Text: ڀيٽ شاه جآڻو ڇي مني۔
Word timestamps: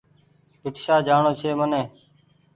ڀيٽ 0.61 0.75
شاه 0.83 0.99
جآڻو 1.07 1.31
ڇي 1.39 1.51
مني۔ 1.59 1.81